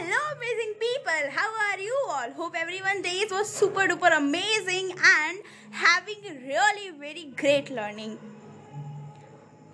Hello, 0.00 0.18
amazing 0.34 0.72
people. 0.80 1.30
How 1.30 1.48
are 1.62 1.78
you 1.78 1.94
all? 2.08 2.30
Hope 2.32 2.54
everyone 2.56 3.02
days 3.02 3.30
was 3.30 3.50
super 3.50 3.86
duper 3.86 4.10
amazing 4.16 4.92
and 4.92 5.38
having 5.70 6.22
really 6.42 6.92
very 6.98 7.24
great 7.36 7.68
learning. 7.68 8.16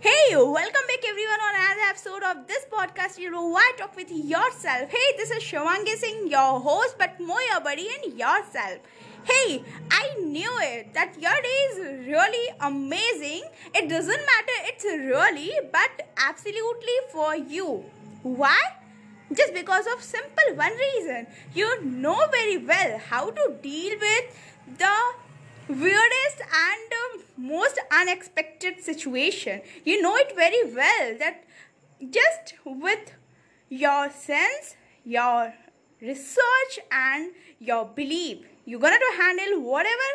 Hey, 0.01 0.35
welcome 0.35 0.87
back 0.89 1.05
everyone 1.09 1.43
on 1.49 1.55
another 1.55 1.85
episode 1.91 2.25
of 2.31 2.49
this 2.49 2.67
podcast. 2.73 3.19
You 3.19 3.31
know 3.31 3.47
why 3.47 3.71
talk 3.79 3.95
with 3.95 4.11
yourself. 4.11 4.91
Hey, 4.91 5.07
this 5.17 5.31
is 5.31 5.45
Shivangi 5.45 5.95
Singh, 5.95 6.27
your 6.29 6.59
host, 6.59 6.97
but 6.99 7.21
more 7.21 7.43
your 7.43 7.61
buddy 7.61 7.87
and 7.99 8.19
yourself. 8.19 8.81
Hey, 9.23 9.63
I 9.93 10.09
knew 10.25 10.59
it 10.63 10.93
that 10.95 11.15
your 11.21 11.37
day 11.47 11.61
is 11.69 12.09
really 12.09 12.49
amazing. 12.63 13.45
It 13.73 13.89
doesn't 13.89 14.27
matter, 14.33 14.59
it's 14.73 14.85
really, 14.85 15.53
but 15.71 16.09
absolutely 16.17 16.99
for 17.13 17.37
you. 17.37 17.85
Why? 18.25 18.59
Just 19.35 19.55
because 19.55 19.87
of 19.95 20.03
simple 20.03 20.55
one 20.55 20.73
reason. 20.73 21.27
You 21.55 21.85
know 21.85 22.19
very 22.31 22.59
well 22.59 22.99
how 22.99 23.31
to 23.31 23.55
deal 23.63 23.99
with 23.99 24.79
the 24.79 24.97
weirdest 25.69 26.41
and 26.41 26.93
um, 27.03 27.23
most 27.37 27.81
unexpected 27.91 28.81
situation. 28.81 29.63
You 29.85 30.03
know 30.03 30.17
it 30.17 30.35
very 30.35 30.73
well 30.75 31.19
that 31.19 31.45
just 32.11 32.55
with 32.65 33.13
your 33.69 34.11
sense 34.11 34.77
your 35.05 35.53
research 36.01 36.79
and 36.91 37.33
your 37.59 37.85
belief 37.85 38.47
you're 38.65 38.81
gonna 38.81 38.99
to 38.99 39.13
handle 39.17 39.61
whatever 39.63 40.09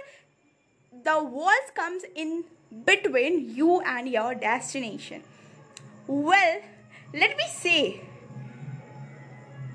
the 1.03 1.23
walls 1.23 1.72
comes 1.73 2.03
in 2.16 2.44
between 2.86 3.53
you 3.55 3.81
and 3.81 4.08
your 4.08 4.36
destination. 4.36 5.23
Well 6.08 6.62
let 7.14 7.36
me 7.38 7.44
say 7.50 8.02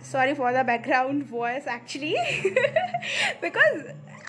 sorry 0.07 0.35
for 0.35 0.53
the 0.53 0.63
background 0.65 1.25
voice 1.27 1.67
actually. 1.67 2.17
Because 3.41 3.83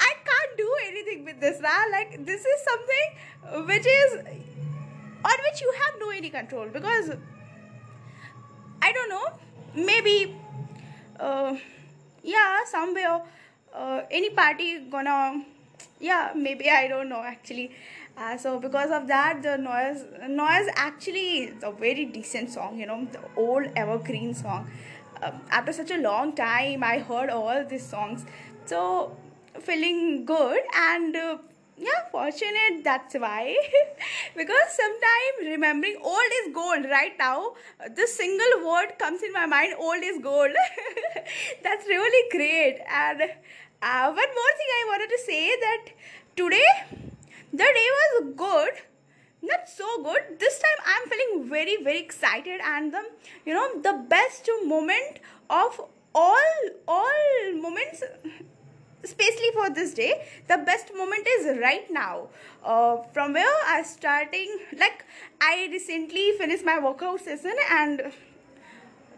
I 0.07 0.11
can't 0.29 0.57
do 0.57 0.69
anything 0.87 1.25
with 1.25 1.39
this 1.39 1.59
now 1.59 1.83
like 1.91 2.25
this 2.25 2.41
is 2.53 2.59
something 2.69 3.65
which 3.67 3.85
is 3.85 4.13
on 5.29 5.37
which 5.45 5.61
you 5.61 5.73
have 5.81 5.99
no 5.99 6.09
any 6.09 6.29
control. 6.29 6.67
Because 6.67 7.11
I 8.81 8.91
don't 8.91 9.09
know 9.09 9.27
maybe 9.75 10.35
uh, 11.19 11.55
yeah 12.23 12.63
somewhere 12.65 13.21
uh, 13.73 14.01
any 14.09 14.29
party 14.31 14.79
gonna 14.89 15.43
yeah 15.99 16.31
maybe 16.35 16.69
I 16.69 16.87
don't 16.87 17.09
know 17.09 17.21
actually. 17.21 17.71
Uh, 18.17 18.35
so 18.35 18.59
because 18.59 18.89
of 18.89 19.07
that 19.07 19.43
the 19.43 19.57
noise 19.57 20.03
noise 20.27 20.67
actually 20.75 21.27
is 21.49 21.63
a 21.63 21.71
very 21.71 22.05
decent 22.05 22.49
song 22.49 22.79
you 22.79 22.87
know 22.87 23.07
the 23.11 23.19
old 23.35 23.67
evergreen 23.75 24.33
song 24.33 24.67
um, 25.21 25.41
after 25.49 25.73
such 25.73 25.91
a 25.91 25.97
long 25.97 26.33
time 26.35 26.83
i 26.83 26.99
heard 26.99 27.29
all 27.29 27.63
these 27.65 27.85
songs. 27.85 28.25
So 28.65 29.15
feeling 29.61 30.25
good 30.25 30.61
and 30.75 31.15
uh, 31.15 31.37
yeah 31.77 32.01
fortunate 32.11 32.83
that's 32.83 33.15
why. 33.15 33.55
Because 34.35 34.69
sometimes 34.81 35.49
remembering 35.51 35.97
old 36.03 36.31
is 36.41 36.53
gold 36.53 36.85
right 36.91 37.13
now 37.17 37.53
this 37.95 38.15
single 38.15 38.67
word 38.69 38.97
comes 38.99 39.23
in 39.23 39.33
my 39.33 39.45
mind 39.45 39.75
old 39.79 40.03
is 40.03 40.19
gold. 40.21 40.51
That's 41.63 41.85
really 41.87 42.29
great. 42.31 42.79
And 42.91 43.21
uh, 43.81 44.05
one 44.07 44.31
more 44.39 44.53
thing 44.59 44.69
i 44.79 44.83
wanted 44.89 45.09
to 45.15 45.19
say 45.23 45.55
that 45.65 45.85
today 46.35 46.67
the 47.51 47.69
day 47.79 47.87
was 47.97 48.33
good 48.35 48.73
not 49.41 49.69
so 49.69 49.85
good. 50.03 50.39
This 50.39 50.59
time 50.59 50.79
i'm 50.85 51.09
feeling 51.09 51.49
very 51.49 51.77
very 51.83 51.99
excited 51.99 52.61
and 52.63 52.93
the 52.93 53.03
you 53.45 53.53
know 53.53 53.81
the 53.81 53.93
best 54.09 54.49
moment 54.65 55.19
of 55.49 55.81
all 56.15 56.69
all 56.87 57.53
moments 57.55 58.03
especially 59.03 59.51
for 59.53 59.69
this 59.69 59.93
day 59.93 60.25
the 60.47 60.57
best 60.57 60.91
moment 60.95 61.27
is 61.27 61.57
right 61.59 61.89
now. 61.91 62.27
Uh, 62.63 62.97
from 63.13 63.33
where 63.33 63.57
i 63.65 63.81
starting 63.83 64.57
like 64.77 65.05
i 65.39 65.67
recently 65.71 66.31
finished 66.37 66.65
my 66.65 66.79
workout 66.79 67.19
session 67.21 67.55
and 67.71 68.11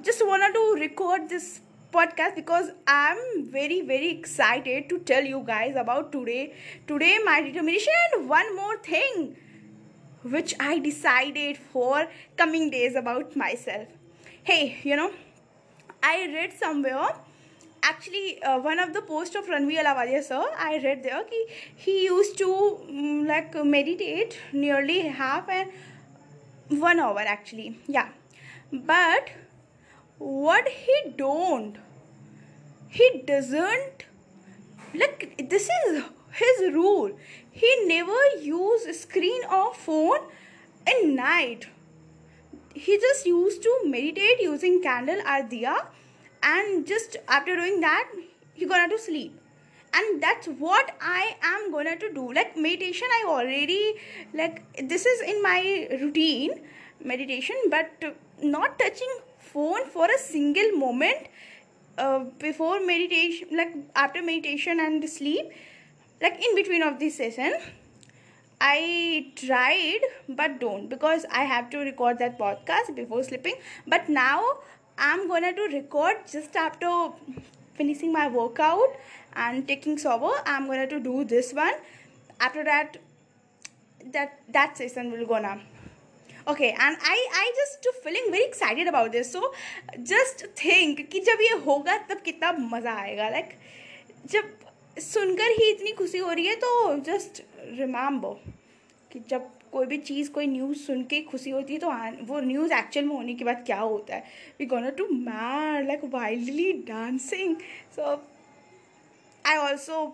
just 0.03 0.25
wanted 0.25 0.53
to 0.53 0.79
record 0.79 1.29
this 1.29 1.61
podcast 1.91 2.35
because 2.35 2.69
i'm 2.85 3.45
very 3.51 3.81
very 3.81 4.09
excited 4.11 4.87
to 4.89 4.99
tell 4.99 5.23
you 5.23 5.43
guys 5.45 5.75
about 5.75 6.11
today. 6.11 6.53
Today 6.87 7.17
my 7.23 7.41
determination 7.41 7.93
and 8.13 8.29
one 8.29 8.55
more 8.55 8.77
thing 8.77 9.35
which 10.23 10.53
I 10.59 10.79
decided 10.79 11.57
for 11.57 12.07
coming 12.37 12.69
days 12.69 12.95
about 12.95 13.35
myself. 13.35 13.87
Hey, 14.43 14.77
you 14.83 14.95
know, 14.95 15.11
I 16.01 16.27
read 16.33 16.53
somewhere 16.53 17.09
actually 17.83 18.41
uh, 18.43 18.59
one 18.59 18.79
of 18.79 18.93
the 18.93 19.01
posts 19.01 19.35
of 19.35 19.45
Ranveer 19.45 19.83
Allahbadia 19.83 20.23
sir 20.23 20.43
I 20.57 20.79
read 20.83 21.03
there 21.03 21.23
he, 21.29 21.45
he 21.75 22.03
used 22.05 22.37
to 22.39 22.79
um, 22.89 23.25
like 23.27 23.55
meditate 23.63 24.37
nearly 24.51 24.99
half 25.01 25.47
and 25.49 25.71
one 26.67 26.99
hour 26.99 27.19
actually 27.19 27.79
yeah 27.87 28.09
but 28.71 29.31
what 30.17 30.67
he 30.67 30.95
don't 31.15 31.77
he 32.89 33.23
doesn't 33.25 34.05
like 34.93 35.47
this 35.49 35.69
is 35.85 36.03
his 36.31 36.73
rule. 36.73 37.11
He 37.51 37.73
never 37.85 38.19
use 38.39 38.99
screen 38.99 39.41
or 39.51 39.73
phone 39.73 40.19
at 40.87 41.05
night. 41.05 41.67
He 42.73 42.97
just 42.97 43.25
used 43.25 43.61
to 43.63 43.79
meditate 43.85 44.39
using 44.39 44.81
candle 44.81 45.19
or 45.19 45.41
diya 45.43 45.85
and 46.41 46.87
just 46.87 47.17
after 47.27 47.55
doing 47.55 47.79
that 47.81 48.09
he 48.53 48.65
gonna 48.65 48.87
to 48.89 48.97
sleep. 48.97 49.35
And 49.93 50.21
that's 50.21 50.47
what 50.47 50.95
i 51.01 51.35
am 51.41 51.71
gonna 51.71 51.97
to 51.97 52.13
do. 52.13 52.31
Like 52.31 52.55
meditation 52.55 53.07
i 53.11 53.25
already 53.27 53.95
like 54.33 54.63
this 54.87 55.05
is 55.05 55.21
in 55.21 55.41
my 55.41 55.87
routine 56.01 56.51
meditation 57.03 57.55
but 57.69 57.89
not 58.41 58.77
touching 58.77 59.09
phone 59.39 59.85
for 59.87 60.05
a 60.05 60.17
single 60.17 60.71
moment 60.73 61.27
uh, 61.97 62.19
before 62.39 62.79
meditation 62.85 63.47
like 63.55 63.73
after 63.95 64.21
meditation 64.21 64.79
and 64.79 65.09
sleep 65.09 65.51
like 66.20 66.44
in 66.44 66.54
between 66.54 66.82
of 66.82 66.98
this 66.98 67.16
session 67.16 67.54
I 68.60 69.32
tried 69.36 70.00
but 70.28 70.60
don't 70.60 70.88
because 70.88 71.26
I 71.30 71.44
have 71.44 71.70
to 71.70 71.78
record 71.78 72.18
that 72.18 72.38
podcast 72.38 72.94
before 72.94 73.22
sleeping. 73.22 73.54
But 73.86 74.08
now 74.08 74.42
I'm 74.96 75.28
gonna 75.28 75.52
to 75.52 75.62
record 75.72 76.16
just 76.30 76.56
after 76.56 77.10
finishing 77.74 78.12
my 78.12 78.28
workout 78.28 78.96
and 79.34 79.66
taking 79.66 79.98
sober. 79.98 80.30
I'm 80.46 80.66
gonna 80.66 80.86
to 80.86 81.00
do 81.00 81.24
this 81.24 81.52
one. 81.52 81.74
After 82.40 82.64
that, 82.64 82.96
that 84.12 84.40
that 84.48 84.78
session 84.78 85.10
will 85.12 85.26
gonna. 85.26 85.60
Okay, 86.46 86.70
and 86.70 86.96
I 87.00 87.28
I 87.32 87.52
just 87.56 88.02
feeling 88.02 88.26
very 88.30 88.44
excited 88.44 88.86
about 88.86 89.12
this. 89.12 89.32
So 89.32 89.52
just 90.02 90.46
think 90.56 91.08
कि 91.10 91.20
जब 91.20 91.40
ये 91.40 91.58
होगा 91.66 91.96
तब 92.08 92.20
कितना 92.24 92.52
मज़ा 92.52 92.94
आएगा 93.02 93.30
like 93.36 93.56
जब 94.30 94.57
सुनकर 94.97 95.51
ही 95.51 95.69
इतनी 95.69 95.91
खुशी 95.91 96.17
हो 96.17 96.31
रही 96.31 96.45
है 96.45 96.55
तो 96.55 96.97
जस्ट 96.97 97.41
रिमेम्बर 97.63 98.51
कि 99.11 99.19
जब 99.29 99.49
कोई 99.71 99.85
भी 99.85 99.97
चीज़, 99.97 100.31
कोई 100.31 100.47
न्यूज़ 100.47 100.77
सुन 100.77 101.03
के 101.03 101.21
खुशी 101.21 101.49
होती 101.49 101.73
है 101.73 101.79
तो 101.79 101.89
वो 102.25 102.39
न्यूज़ 102.39 102.73
एक्चुअल 102.73 103.05
में 103.05 103.15
होने 103.15 103.33
के 103.33 103.45
बाद 103.45 103.63
क्या 103.65 103.79
होता 103.79 104.15
है? 104.15 104.23
We 104.59 104.65
gonna 104.65 104.89
to 104.89 105.07
mad 105.07 105.87
like 105.87 106.01
wildly 106.05 106.71
dancing 106.73 107.55
so 107.95 108.23
I 109.45 109.57
also 109.57 110.05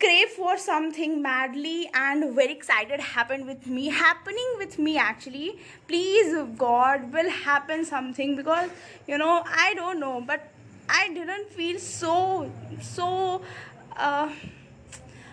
crave 0.00 0.28
for 0.28 0.56
something 0.58 1.16
madly 1.16 1.82
and 1.84 2.24
very 2.24 2.52
excited 2.52 3.00
happen 3.00 3.42
with 3.42 3.68
me 3.68 3.88
happening 3.88 4.58
with 4.58 4.80
me 4.80 4.96
actually 4.96 5.54
please 5.88 6.36
God 6.36 7.14
will 7.14 7.28
happen 7.28 7.84
something 7.84 8.36
because 8.36 8.70
you 9.10 9.16
know 9.16 9.44
I 9.58 9.74
don't 9.74 9.96
know 9.96 10.20
but 10.20 10.40
I 10.94 11.08
didn't 11.08 11.48
feel 11.50 11.78
so 11.78 12.50
so 12.80 13.40
uh, 13.96 14.28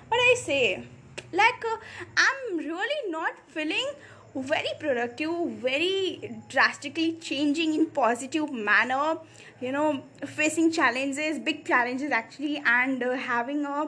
what 0.07 0.17
I 0.17 0.35
say? 0.37 0.83
Like 1.31 1.65
uh, 1.71 1.77
I'm 2.17 2.57
really 2.57 3.11
not 3.11 3.33
feeling 3.47 3.89
very 4.35 4.69
productive 4.79 5.31
very 5.65 6.37
drastically 6.47 7.13
changing 7.13 7.73
in 7.73 7.87
positive 7.87 8.51
manner 8.51 9.17
you 9.59 9.71
know 9.71 10.03
facing 10.25 10.71
challenges 10.71 11.39
big 11.39 11.65
challenges 11.65 12.11
actually 12.11 12.61
and 12.63 13.01
uh, 13.01 13.15
having 13.15 13.65
a 13.65 13.87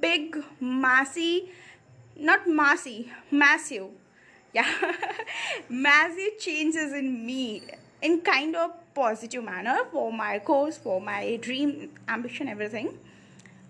big 0.00 0.36
massy 0.60 1.48
not 2.16 2.48
massy 2.48 3.10
massive 3.30 3.86
yeah 4.52 4.68
massive 5.68 6.36
changes 6.40 6.92
in 6.92 7.24
me 7.24 7.62
in 8.02 8.20
kind 8.20 8.56
of 8.56 8.72
positive 8.98 9.44
manner 9.44 9.78
for 9.92 10.12
my 10.12 10.38
course 10.38 10.78
for 10.86 11.00
my 11.00 11.36
dream 11.48 11.90
ambition 12.08 12.48
everything 12.48 12.88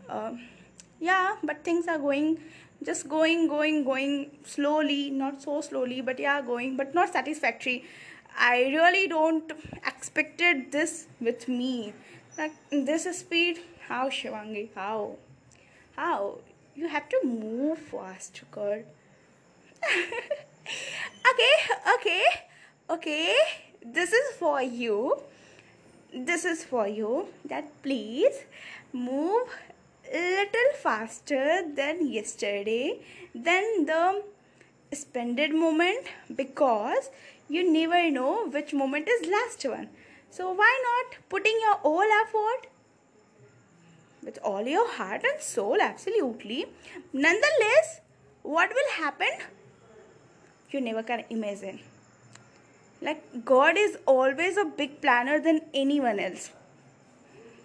uh, 0.09 0.33
yeah 1.01 1.37
but 1.43 1.65
things 1.65 1.87
are 1.89 1.99
going 1.99 2.39
just 2.89 3.09
going 3.09 3.49
going 3.49 3.85
going 3.85 4.31
slowly 4.45 5.11
not 5.11 5.43
so 5.43 5.61
slowly 5.61 6.01
but 6.01 6.19
yeah 6.19 6.41
going 6.41 6.77
but 6.77 6.95
not 6.95 7.13
satisfactory 7.13 7.85
I 8.39 8.71
really 8.73 9.09
don't 9.09 9.51
expected 9.85 10.71
this 10.71 11.07
with 11.21 11.49
me. 11.49 11.93
Like 12.37 12.53
this 12.71 13.05
speed, 13.19 13.59
how 13.89 14.09
Shivangi? 14.09 14.69
How? 14.75 15.17
How? 15.97 16.39
You 16.77 16.87
have 16.89 17.09
to 17.09 17.21
move 17.25 17.79
fast, 17.79 18.43
girl. 18.53 18.83
okay, 21.31 21.55
okay, 21.97 22.25
okay. 22.91 23.35
This 23.85 24.13
is 24.13 24.37
for 24.37 24.63
you. 24.63 25.23
This 26.15 26.45
is 26.45 26.65
for 26.65 26.89
you. 26.89 27.29
That 27.45 27.71
please 27.83 28.45
move 28.93 29.49
little 30.13 30.73
faster 30.83 31.63
than 31.75 32.11
yesterday 32.11 32.99
than 33.35 33.85
the 33.87 34.23
spended 34.93 35.55
moment 35.55 36.07
because 36.35 37.11
you 37.49 37.71
never 37.71 38.11
know 38.11 38.49
which 38.49 38.73
moment 38.73 39.09
is 39.09 39.29
last 39.29 39.65
one. 39.65 39.89
So 40.31 40.51
why 40.53 40.73
not 40.89 41.19
putting 41.29 41.59
your 41.63 41.75
all 41.83 42.09
effort 42.23 42.71
with 44.25 44.39
all 44.43 44.67
your 44.67 44.91
heart 44.93 45.23
and 45.25 45.41
soul? 45.43 45.79
Absolutely. 45.81 46.67
Nonetheless 47.13 48.01
what 48.43 48.71
will 48.71 49.05
happen? 49.05 49.29
You 50.71 50.81
never 50.81 51.03
can 51.03 51.25
imagine 51.31 51.81
like 53.00 53.45
god 53.45 53.77
is 53.77 53.97
always 54.06 54.56
a 54.56 54.65
big 54.65 55.00
planner 55.00 55.41
than 55.41 55.61
anyone 55.73 56.19
else. 56.19 56.50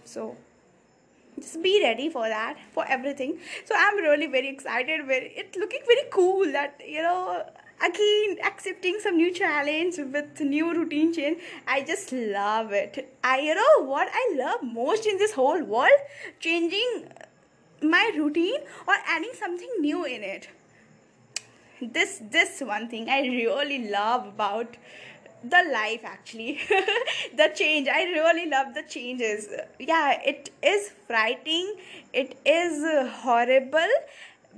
So 0.05 0.37
just 1.39 1.61
be 1.63 1.81
ready 1.81 2.09
for 2.09 2.27
that 2.29 2.57
for 2.71 2.85
everything. 2.87 3.39
So 3.65 3.75
i'm 3.77 3.97
really 3.97 4.27
very 4.27 4.49
excited. 4.49 5.01
It's 5.09 5.57
looking 5.57 5.81
very 5.87 6.07
cool 6.11 6.51
that 6.51 6.81
you 6.87 7.01
know 7.01 7.43
again 7.83 8.37
accepting 8.45 8.99
some 9.01 9.17
new 9.17 9.33
challenge 9.33 9.97
with 9.97 10.39
new 10.39 10.73
routine 10.73 11.13
change. 11.13 11.39
I 11.67 11.81
just 11.81 12.11
love 12.11 12.71
it. 12.71 13.13
I 13.23 13.39
you 13.39 13.55
know 13.55 13.85
what 13.85 14.09
i 14.13 14.35
love 14.37 14.63
most 14.63 15.05
in 15.05 15.17
this 15.17 15.33
whole 15.33 15.63
world? 15.63 16.09
Changing 16.39 17.07
my 17.81 18.11
routine 18.15 18.61
or 18.87 18.95
adding 19.05 19.31
something 19.33 19.69
new 19.79 20.05
in 20.05 20.23
it. 20.23 20.49
This 21.81 22.21
this 22.31 22.61
one 22.61 22.87
thing 22.87 23.09
i 23.09 23.21
really 23.21 23.89
love 23.89 24.27
about 24.27 24.77
the 25.43 25.63
life 25.71 26.01
actually. 26.03 26.59
The 27.35 27.51
change. 27.55 27.87
I 27.87 28.03
really 28.03 28.49
love 28.49 28.73
the 28.73 28.83
changes. 28.83 29.47
Yeah 29.79 30.19
it 30.23 30.49
is 30.61 30.91
frightening. 31.07 31.75
It 32.13 32.37
is 32.45 32.83
uh, 32.83 33.09
horrible. 33.09 33.93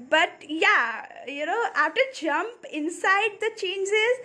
But 0.09 0.43
yeah 0.47 1.05
you 1.27 1.45
know 1.45 1.65
after 1.75 2.01
jump 2.13 2.65
inside 2.71 3.39
the 3.39 3.51
changes 3.57 4.17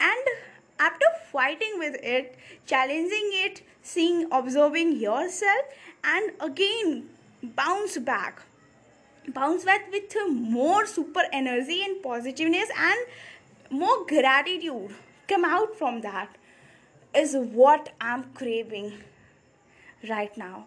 and 0.00 0.34
after 0.78 1.06
fighting 1.32 1.78
with 1.78 1.96
it 2.02 2.36
challenging 2.66 3.30
it 3.32 3.62
seeing 3.82 4.26
observing 4.30 4.96
yourself 4.96 5.64
and 6.04 6.32
again 6.40 7.08
bounce 7.42 7.98
back. 7.98 8.42
Bounce 9.26 9.64
back 9.64 9.90
with 9.90 10.14
more 10.30 10.84
super 10.84 11.22
energy 11.32 11.82
and 11.82 12.02
positiveness 12.02 12.68
and 12.78 13.00
more 13.70 14.04
gratitude 14.06 14.94
come 15.28 15.44
out 15.44 15.76
from 15.76 16.00
that 16.02 16.36
is 17.14 17.36
what 17.36 17.92
I'm 18.00 18.24
craving 18.34 18.92
right 20.08 20.36
now. 20.36 20.66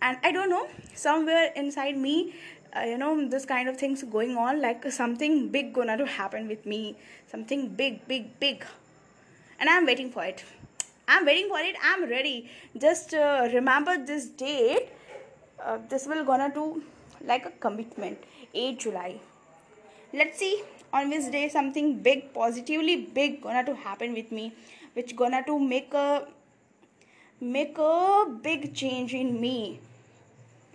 And 0.00 0.18
I 0.22 0.32
don't 0.32 0.50
know, 0.50 0.68
somewhere 0.94 1.52
inside 1.56 1.96
me, 1.96 2.34
uh, 2.76 2.80
you 2.80 2.98
know, 2.98 3.28
this 3.28 3.44
kind 3.44 3.68
of 3.68 3.76
things 3.76 4.02
going 4.04 4.36
on, 4.36 4.60
like 4.60 4.90
something 4.92 5.48
big 5.48 5.72
gonna 5.72 5.96
to 5.96 6.06
happen 6.06 6.46
with 6.48 6.64
me, 6.66 6.96
something 7.26 7.68
big, 7.68 8.06
big, 8.06 8.38
big. 8.38 8.64
And 9.58 9.68
I'm 9.68 9.86
waiting 9.86 10.10
for 10.12 10.24
it. 10.24 10.44
I'm 11.08 11.24
waiting 11.24 11.48
for 11.48 11.58
it. 11.58 11.74
I'm 11.82 12.08
ready. 12.08 12.50
Just 12.76 13.14
uh, 13.14 13.48
remember 13.52 14.04
this 14.04 14.26
date. 14.26 14.90
Uh, 15.64 15.78
this 15.88 16.06
will 16.06 16.24
gonna 16.24 16.52
do 16.52 16.82
like 17.24 17.46
a 17.46 17.50
commitment. 17.50 18.18
8 18.54 18.78
July. 18.78 19.20
Let's 20.10 20.38
see 20.38 20.62
on 20.90 21.10
which 21.10 21.26
day 21.26 21.50
something 21.50 21.98
big 22.00 22.32
positively 22.32 22.96
big 22.96 23.42
gonna 23.42 23.62
to 23.64 23.74
happen 23.74 24.14
with 24.14 24.32
me 24.32 24.54
which 24.94 25.14
gonna 25.14 25.44
to 25.44 25.58
make 25.58 25.92
a 25.92 26.26
make 27.40 27.76
a 27.76 28.24
big 28.42 28.74
change 28.74 29.12
in 29.12 29.38
me. 29.38 29.80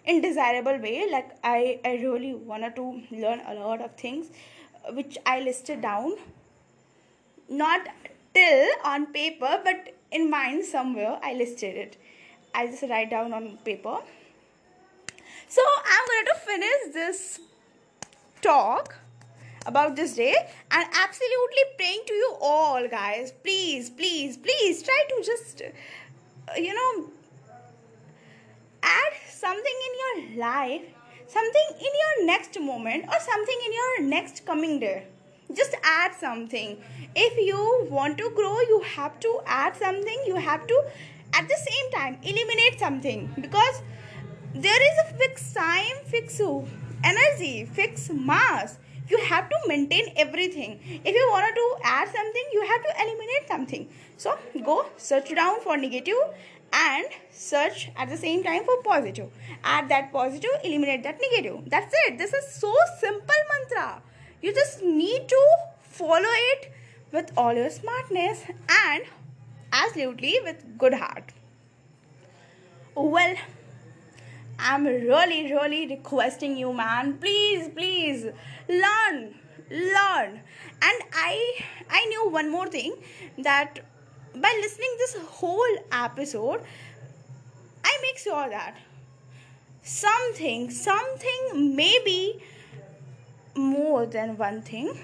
In 0.06 0.22
desirable 0.22 0.78
way 0.78 1.08
like 1.12 1.32
i 1.44 1.80
i 1.84 1.96
really 2.04 2.36
wanted 2.36 2.76
to 2.76 3.02
learn 3.10 3.42
a 3.48 3.56
lot 3.56 3.82
of 3.82 3.96
things 3.96 4.28
which 4.92 5.18
i 5.26 5.40
listed 5.40 5.82
down. 5.82 6.14
Not 7.50 7.88
till 8.36 8.70
on 8.86 9.08
paper 9.08 9.62
but 9.64 9.96
in 10.12 10.30
mind 10.30 10.64
somewhere 10.64 11.18
i 11.24 11.34
listed 11.34 11.76
it. 11.76 11.98
I 12.54 12.68
just 12.68 12.84
write 12.84 13.10
down 13.10 13.34
on 13.34 13.58
paper. 13.66 13.98
So 15.48 15.62
i'm 15.86 16.08
going 16.08 16.26
to 16.26 16.40
finish 16.52 16.94
this 16.94 17.40
talk 18.44 19.00
about 19.65 19.95
this 19.95 20.15
day. 20.15 20.36
And 20.71 20.88
absolutely 20.94 21.63
praying 21.77 22.04
to 22.07 22.13
you 22.13 22.36
all 22.42 22.88
guys. 22.88 23.31
Please 23.31 23.89
please 23.89 24.38
please 24.38 24.83
try 24.83 25.01
to 25.10 25.24
just 25.24 25.62
uh, 25.62 26.56
you 26.57 26.74
know 26.74 27.10
add 28.81 29.13
something 29.30 29.77
in 29.88 29.94
your 30.04 30.39
life 30.39 30.81
something 31.27 31.68
in 31.80 31.94
your 32.04 32.25
next 32.27 32.60
moment 32.60 33.06
or 33.07 33.19
something 33.19 33.60
in 33.65 33.74
your 33.74 34.01
next 34.10 34.45
coming 34.45 34.80
day. 34.80 35.07
Just 35.56 35.75
add 35.83 36.13
something. 36.15 36.77
If 37.15 37.38
you 37.38 37.88
want 37.89 38.18
to 38.18 38.30
grow 38.36 38.60
you 38.62 38.83
have 38.95 39.19
to 39.21 39.42
add 39.45 39.75
something. 39.75 40.24
You 40.27 40.36
have 40.36 40.68
to 40.68 40.83
at 41.33 41.48
the 41.48 41.57
same 41.57 41.92
time 41.92 42.18
eliminate 42.21 42.80
something 42.80 43.33
because 43.39 43.81
there 44.54 44.81
is 44.81 44.98
a 45.06 45.18
fixed 45.18 45.56
time 45.56 45.95
fixed 46.06 46.42
energy 47.04 47.65
fixed 47.65 48.13
mass 48.13 48.77
you 49.10 49.18
have 49.26 49.50
to 49.50 49.56
maintain 49.68 50.14
everything. 50.16 50.80
If 51.04 51.16
you 51.16 51.28
want 51.32 51.56
to 51.56 51.76
add 51.84 52.08
something 52.08 52.44
you 52.52 52.66
have 52.68 52.84
to 52.84 52.92
eliminate 53.02 53.48
something. 53.48 53.90
So 54.18 54.38
go 54.64 54.86
search 54.98 55.34
down 55.36 55.62
for 55.62 55.78
negative 55.78 56.16
and 56.72 57.06
search 57.30 57.92
at 57.96 58.10
the 58.10 58.18
same 58.18 58.44
time 58.44 58.64
for 58.64 58.82
positive. 58.84 59.30
Add 59.64 59.90
that 59.90 60.12
positive 60.12 60.52
eliminate 60.64 61.04
that 61.04 61.20
negative. 61.22 61.70
That's 61.70 61.94
it. 62.06 62.18
This 62.18 62.34
is 62.34 62.48
so 62.54 62.74
simple 63.00 63.44
mantra. 63.52 64.02
You 64.42 64.54
just 64.54 64.84
need 64.84 65.28
to 65.30 65.42
follow 65.82 66.34
it 66.54 66.72
with 67.12 67.32
all 67.38 67.54
your 67.54 67.70
smartness 67.70 68.44
and 68.70 69.04
absolutely 69.72 70.40
with 70.44 70.78
good 70.78 70.96
heart. 70.96 71.32
Well 72.96 73.36
I'm 74.60 74.86
really, 74.86 75.51
really 75.51 75.88
requesting 75.88 76.57
you, 76.57 76.74
man. 76.74 77.17
Please, 77.17 77.69
please 77.69 78.25
learn, 78.67 79.36
learn. 79.69 80.41
And 80.81 80.98
I, 81.13 81.60
I 81.89 82.05
knew 82.05 82.29
one 82.29 82.50
more 82.51 82.67
thing 82.67 82.95
that 83.39 83.79
by 84.36 84.60
listening 84.62 84.95
this 84.98 85.17
whole 85.27 85.77
episode, 85.91 86.62
I 87.83 87.98
make 88.01 88.17
sure 88.17 88.50
that 88.50 88.77
something, 89.83 90.69
something, 90.72 91.75
maybe 91.75 92.41
more 93.55 94.05
than 94.05 94.38
one 94.38 94.62
thing 94.62 94.98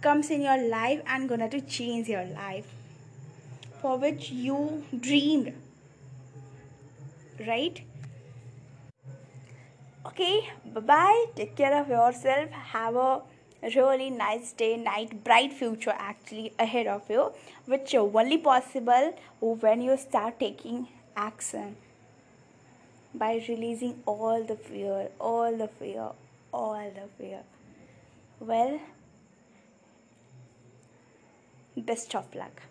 comes 0.00 0.30
in 0.30 0.42
your 0.42 0.68
life 0.68 1.00
and 1.06 1.28
gonna 1.28 1.48
to 1.48 1.60
change 1.60 2.08
your 2.08 2.24
life 2.24 2.66
for 3.80 3.96
which 3.98 4.30
you 4.30 4.84
dreamed 5.00 5.52
right 7.46 7.80
okay 10.06 10.48
bye 10.74 10.80
bye 10.80 11.24
take 11.34 11.56
care 11.56 11.74
of 11.80 11.88
yourself. 11.88 12.50
Have 12.50 12.96
a 12.96 13.22
really 13.74 14.10
nice 14.10 14.52
day 14.52 14.76
night 14.76 15.24
bright 15.24 15.52
future 15.52 15.94
actually 15.96 16.52
ahead 16.58 16.86
of 16.86 17.08
you 17.08 17.32
which 17.66 17.94
only 17.94 18.36
possible 18.38 19.14
when 19.40 19.80
you 19.80 19.96
start 19.96 20.38
taking 20.38 20.88
action 21.16 21.76
by 23.14 23.42
releasing 23.48 24.02
all 24.04 24.44
the 24.44 24.56
fear 24.56 25.08
all 25.18 25.56
the 25.56 25.68
fear 25.68 26.10
all 26.52 26.92
the 27.00 27.08
fear. 27.18 27.40
Well 28.40 28.80
best 31.76 32.14
of 32.14 32.34
luck 32.34 32.62